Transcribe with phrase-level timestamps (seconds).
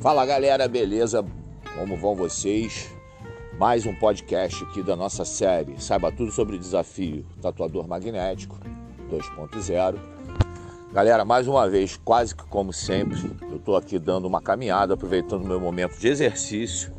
[0.00, 1.22] Fala galera, beleza?
[1.76, 2.90] Como vão vocês?
[3.58, 8.58] Mais um podcast aqui da nossa série Saiba tudo sobre o desafio Tatuador Magnético
[9.10, 9.98] 2.0.
[10.90, 15.44] Galera, mais uma vez, quase que como sempre, eu estou aqui dando uma caminhada, aproveitando
[15.44, 16.90] o meu momento de exercício,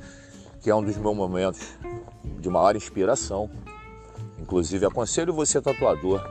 [0.62, 1.62] que é um dos meus momentos
[2.40, 3.50] de maior inspiração.
[4.40, 6.24] Inclusive, aconselho você, tatuador,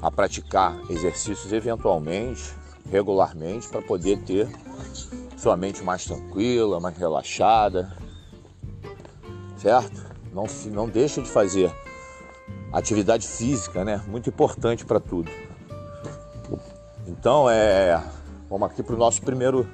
[0.00, 2.50] a praticar exercícios eventualmente,
[2.90, 4.48] regularmente, para poder ter
[5.38, 7.92] sua mente mais tranquila, mais relaxada,
[9.56, 10.04] certo?
[10.34, 11.72] Não, não deixa de fazer
[12.72, 14.02] atividade física, né?
[14.08, 15.30] Muito importante para tudo.
[17.06, 18.02] Então, é,
[18.50, 19.66] vamos aqui para o nosso primeiro,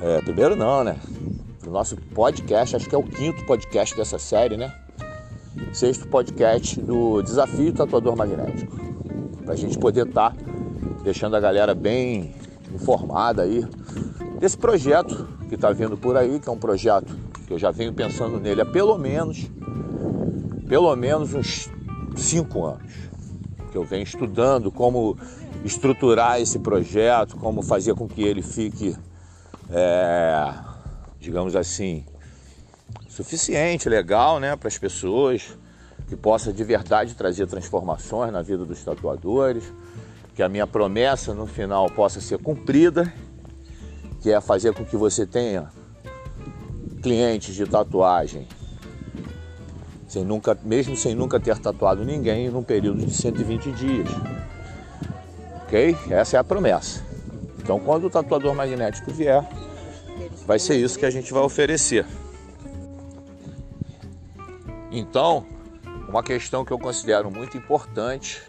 [0.00, 0.98] é, primeiro não, né?
[1.60, 4.74] Para o nosso podcast, acho que é o quinto podcast dessa série, né?
[5.74, 8.74] Sexto podcast do Desafio Tatuador Magnético.
[9.44, 10.36] Para a gente poder estar tá
[11.04, 12.34] deixando a galera bem
[12.72, 13.66] informada aí
[14.40, 17.14] desse projeto que está vindo por aí, que é um projeto
[17.46, 19.50] que eu já venho pensando nele há pelo menos,
[20.66, 21.68] pelo menos uns
[22.16, 22.90] cinco anos.
[23.70, 25.16] Que eu venho estudando como
[25.62, 28.96] estruturar esse projeto, como fazer com que ele fique,
[29.70, 30.54] é,
[31.20, 32.04] digamos assim,
[33.10, 35.56] suficiente, legal, né, para as pessoas,
[36.08, 39.70] que possa de verdade trazer transformações na vida dos tatuadores,
[40.34, 43.12] que a minha promessa no final possa ser cumprida,
[44.20, 45.70] que é fazer com que você tenha
[47.02, 48.46] clientes de tatuagem,
[50.06, 54.08] sem nunca, mesmo sem nunca ter tatuado ninguém, num período de 120 dias.
[55.62, 55.96] Ok?
[56.10, 57.02] Essa é a promessa.
[57.58, 59.48] Então, quando o tatuador magnético vier,
[60.46, 62.04] vai ser isso que a gente vai oferecer.
[64.90, 65.46] Então,
[66.08, 68.42] uma questão que eu considero muito importante,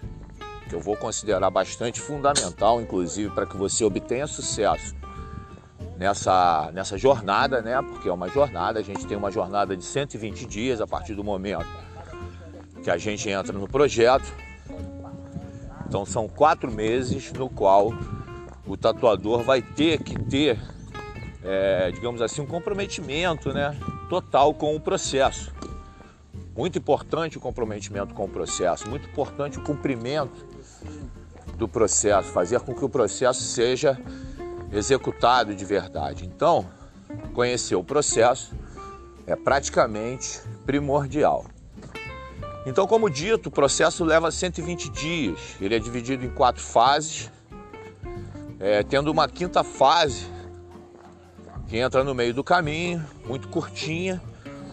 [0.68, 5.01] que eu vou considerar bastante fundamental, inclusive, para que você obtenha sucesso
[6.02, 7.80] nessa, nessa jornada, né?
[7.80, 11.24] Porque é uma jornada, a gente tem uma jornada de 120 dias a partir do
[11.24, 11.68] momento
[12.84, 14.26] que a gente entra no projeto.
[15.88, 17.94] Então são quatro meses no qual
[18.66, 20.60] o tatuador vai ter que ter,
[21.44, 23.78] é, digamos assim, um comprometimento né,
[24.10, 25.54] total com o processo.
[26.58, 30.48] Muito importante o comprometimento com o processo, muito importante o cumprimento
[31.58, 34.00] do processo, fazer com que o processo seja
[34.72, 36.26] executado de verdade.
[36.26, 36.68] Então,
[37.34, 38.56] conhecer o processo
[39.28, 41.46] é praticamente primordial.
[42.66, 45.40] Então, como dito, o processo leva 120 dias.
[45.60, 47.32] Ele é dividido em quatro fases,
[48.60, 50.28] é, tendo uma quinta fase
[51.68, 54.22] que entra no meio do caminho, muito curtinha,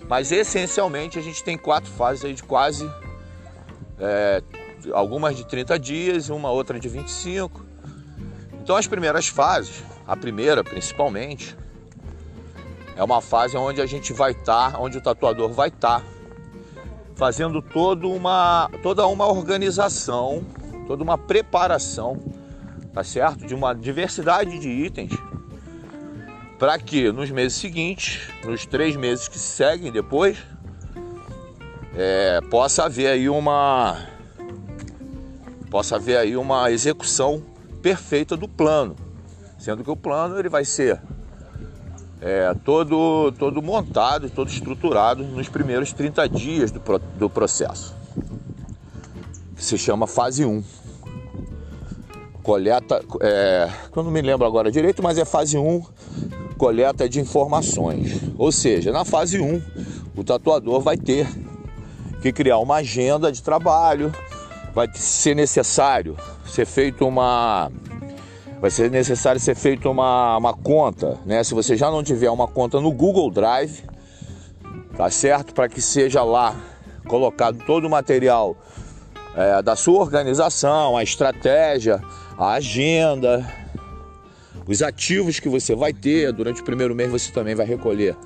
[0.08, 2.91] mas essencialmente a gente tem quatro fases aí de quase
[3.98, 4.42] é,
[4.92, 7.64] algumas de 30 dias, uma outra de 25,
[8.69, 11.56] então, as primeiras fases, a primeira principalmente,
[12.95, 16.06] é uma fase onde a gente vai estar, tá, onde o tatuador vai estar tá
[17.15, 20.45] fazendo toda uma, toda uma organização,
[20.87, 22.21] toda uma preparação,
[22.93, 23.47] tá certo?
[23.47, 25.12] De uma diversidade de itens
[26.59, 30.37] para que nos meses seguintes, nos três meses que seguem depois,
[31.97, 33.97] é, possa haver aí uma
[35.71, 37.47] possa haver aí uma execução
[37.83, 38.97] perfeita do plano,
[39.59, 41.00] sendo que o plano ele vai ser
[42.21, 46.81] é, todo, todo montado, todo estruturado nos primeiros 30 dias do,
[47.17, 47.94] do processo,
[49.56, 50.62] que se chama fase 1.
[52.43, 55.83] Coleta, é, eu não me lembro agora direito, mas é fase 1,
[56.56, 58.22] coleta de informações.
[58.37, 59.62] Ou seja, na fase 1,
[60.17, 61.28] o tatuador vai ter
[62.22, 64.12] que criar uma agenda de trabalho,
[64.75, 66.17] vai ser necessário
[66.50, 67.70] ser feito uma
[68.60, 71.44] vai ser necessário ser feito uma, uma conta, né?
[71.44, 73.84] Se você já não tiver uma conta no Google Drive,
[74.97, 75.54] tá certo?
[75.54, 76.56] Para que seja lá
[77.06, 78.56] colocado todo o material
[79.37, 82.02] é, da sua organização, a estratégia,
[82.37, 83.49] a agenda,
[84.67, 87.11] os ativos que você vai ter durante o primeiro mês.
[87.11, 88.17] Você também vai recolher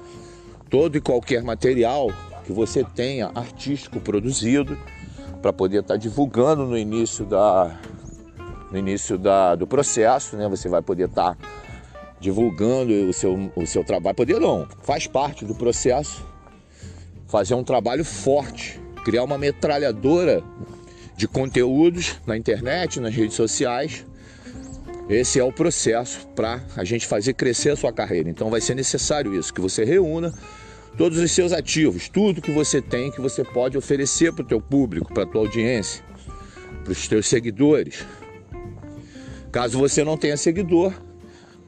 [0.71, 2.11] todo e qualquer material
[2.45, 4.77] que você tenha artístico produzido
[5.41, 7.79] para poder estar tá divulgando no início da,
[8.73, 10.49] no início da, do processo, né?
[10.49, 11.49] Você vai poder estar tá
[12.19, 14.17] divulgando o seu, o seu trabalho.
[14.17, 16.25] Poder não, faz parte do processo
[17.29, 20.43] fazer um trabalho forte, criar uma metralhadora
[21.17, 24.07] de conteúdos na internet, nas redes sociais.
[25.09, 28.29] Esse é o processo para a gente fazer crescer a sua carreira.
[28.29, 30.33] Então vai ser necessário isso, que você reúna
[30.97, 34.61] todos os seus ativos, tudo que você tem que você pode oferecer para o teu
[34.61, 36.05] público, para a tua audiência,
[36.85, 38.05] para os teus seguidores,
[39.53, 40.95] Caso você não tenha seguidor,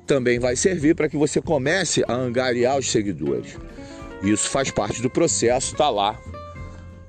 [0.06, 3.58] também vai servir para que você comece a angariar os seguidores.
[4.22, 6.18] Isso faz parte do processo, está lá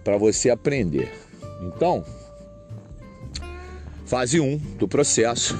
[0.04, 1.10] para você aprender.
[1.62, 2.04] Então,
[4.06, 5.57] fase 1 do processo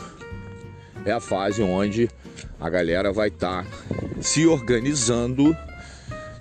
[1.06, 2.10] é a fase onde
[2.60, 5.56] a galera vai estar tá se organizando,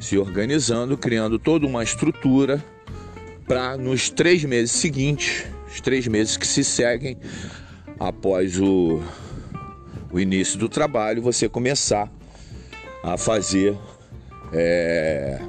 [0.00, 2.62] se organizando, criando toda uma estrutura
[3.46, 7.16] para nos três meses seguintes, os três meses que se seguem
[7.99, 9.02] após o,
[10.12, 12.11] o início do trabalho, você começar
[13.02, 13.76] a fazer
[14.52, 15.41] é,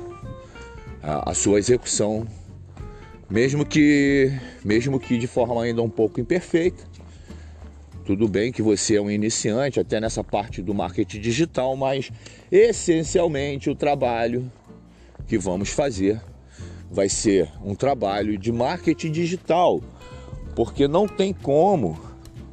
[1.02, 2.28] a, a sua execução,
[3.30, 4.32] mesmo que,
[4.64, 6.84] mesmo que de forma ainda um pouco imperfeita.
[8.06, 12.12] Tudo bem que você é um iniciante até nessa parte do marketing digital, mas
[12.52, 14.52] essencialmente o trabalho
[15.28, 16.22] que vamos fazer
[16.92, 19.82] vai ser um trabalho de marketing digital,
[20.56, 22.00] porque não tem como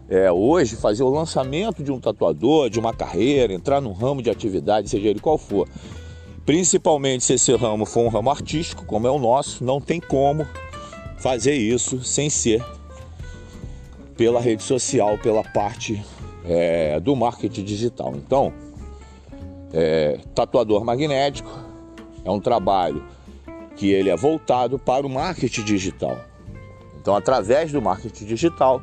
[0.09, 4.31] é, hoje fazer o lançamento de um tatuador, de uma carreira, entrar num ramo de
[4.31, 5.69] atividade, seja ele qual for,
[6.45, 10.47] Principalmente se esse ramo for um ramo artístico, como é o nosso, não tem como
[11.19, 12.65] fazer isso sem ser
[14.17, 16.05] pela rede social, pela parte
[16.45, 18.15] é, do marketing digital.
[18.17, 18.53] Então,
[19.73, 21.49] é, tatuador magnético
[22.25, 23.05] é um trabalho
[23.77, 26.19] que ele é voltado para o marketing digital.
[27.01, 28.83] Então, através do marketing digital,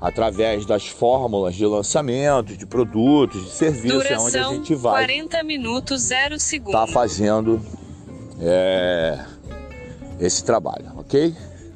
[0.00, 5.42] através das fórmulas de lançamento, de produtos, de serviços, é onde a gente vai 40
[5.42, 6.80] minutos 0 segundos.
[6.80, 7.60] Tá fazendo
[8.40, 9.24] é,
[10.20, 11.34] esse trabalho, ok?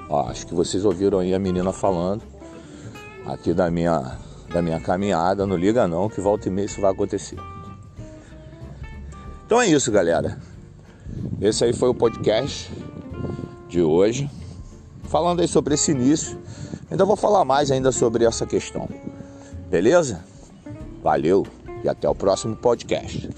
[0.08, 2.22] Ó, acho que vocês ouviram aí a menina falando
[3.26, 4.19] aqui da minha
[4.52, 7.38] da minha caminhada, não liga não, que volta e meia isso vai acontecer.
[9.46, 10.38] Então é isso, galera.
[11.40, 12.70] Esse aí foi o podcast
[13.69, 14.30] de hoje,
[15.04, 16.38] falando aí sobre esse início
[16.92, 18.86] Ainda vou falar mais ainda sobre essa questão.
[19.70, 20.22] Beleza?
[21.02, 21.46] Valeu
[21.82, 23.30] e até o próximo podcast.